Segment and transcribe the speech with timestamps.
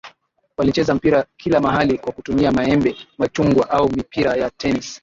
[0.57, 4.99] walicheza mpira kila mahali kwa kutumia maembe machungwa au mipira ya tennis